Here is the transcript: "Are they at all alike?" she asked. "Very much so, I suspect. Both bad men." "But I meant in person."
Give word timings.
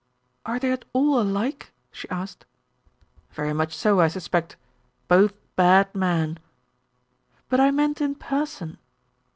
"Are 0.47 0.57
they 0.57 0.71
at 0.71 0.83
all 0.93 1.21
alike?" 1.21 1.73
she 1.91 2.09
asked. 2.09 2.47
"Very 3.33 3.53
much 3.53 3.75
so, 3.77 3.99
I 3.99 4.07
suspect. 4.07 4.55
Both 5.07 5.35
bad 5.55 5.93
men." 5.93 6.39
"But 7.49 7.59
I 7.59 7.69
meant 7.69 8.01
in 8.01 8.15
person." 8.15 8.79